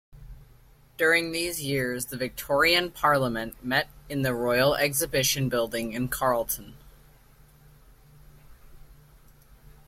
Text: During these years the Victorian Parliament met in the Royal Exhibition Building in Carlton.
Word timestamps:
During 0.97 1.31
these 1.31 1.61
years 1.61 2.05
the 2.07 2.17
Victorian 2.17 2.89
Parliament 2.89 3.63
met 3.63 3.87
in 4.09 4.23
the 4.23 4.33
Royal 4.33 4.73
Exhibition 4.75 5.47
Building 5.47 5.93
in 5.93 6.07
Carlton. 6.07 6.75